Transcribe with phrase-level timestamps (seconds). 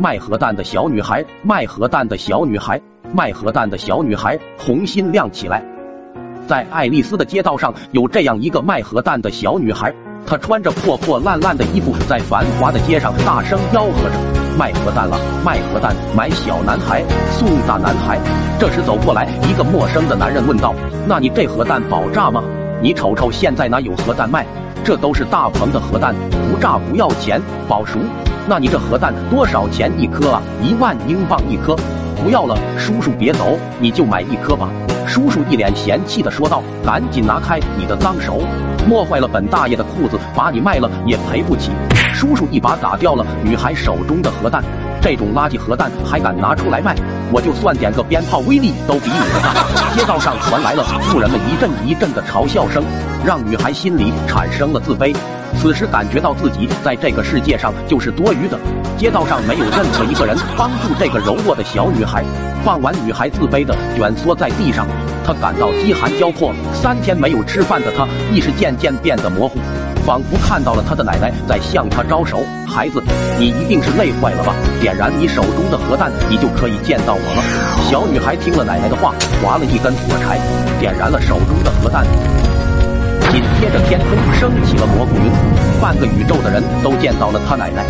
[0.00, 2.80] 卖核弹的小女孩，卖核弹的小女孩，
[3.12, 5.62] 卖核弹的小女孩，红心亮起来。
[6.46, 9.92] 在爱丽丝的街道上，有这样一个卖核弹的小女孩，
[10.24, 14.14] 她穿着破破烂烂的衣服，在繁华的街上大声吆喝着
[14.56, 17.02] ：“卖核弹了，卖核弹，买小男孩
[17.32, 18.18] 送大男孩。”
[18.58, 20.72] 这时走过来一个陌生的男人问道
[21.06, 22.42] ：“那你这核弹爆炸吗？
[22.80, 24.46] 你瞅瞅，现在哪有核弹卖？
[24.84, 26.14] 这都是大棚的核弹，
[26.50, 27.98] 不炸不要钱，保熟。
[28.48, 30.42] 那你这核弹多少钱一颗啊？
[30.62, 31.76] 一万英镑一颗。
[32.22, 34.68] 不要了，叔叔别走，你就买一颗吧。”
[35.08, 38.42] 叔叔一脸嫌弃的说道：“赶紧拿开你的脏手，
[38.86, 41.70] 摸坏了本大爷的裤子，把你卖了也赔不起。”
[42.12, 44.62] 叔叔一把打掉了女孩手中的核弹，
[45.00, 46.94] 这种垃圾核弹还敢拿出来卖？
[47.32, 49.96] 我就算点个鞭炮，威力都比你的大。
[49.96, 52.84] 街道上传来了富人们一阵一阵的嘲笑声，
[53.24, 55.16] 让女孩心里产生了自卑。
[55.56, 58.58] 此时感觉到自己在这个世界上就是多余的。
[58.98, 62.22] 街道上没有任何一个人帮助这个柔弱的小女孩。
[62.68, 64.86] 傍晚，女孩自卑的蜷缩在地上，
[65.24, 66.52] 她感到饥寒交迫。
[66.74, 69.58] 三天没有吃饭的她，意识渐渐变得模糊，
[70.04, 73.02] 仿佛看到了她的奶奶在向她招手：“孩子，
[73.38, 74.54] 你一定是累坏了吧？
[74.82, 77.42] 点燃你手中的核弹，你就可以见到我了。”
[77.88, 80.38] 小女孩听了奶奶的话，划了一根火柴，
[80.78, 82.04] 点燃了手中的核弹。
[83.32, 85.32] 紧接着，天空升起了蘑菇云，
[85.80, 87.82] 半个宇宙的人都见到了她奶奶。